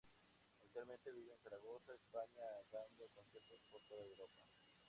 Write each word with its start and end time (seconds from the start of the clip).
Actualmente 0.63 1.11
vive 1.11 1.31
en 1.31 1.39
Zaragoza, 1.41 1.93
España 1.93 2.41
dando 2.71 3.07
conciertos 3.13 3.63
por 3.69 3.83
toda 3.87 4.03
Europa. 4.03 4.41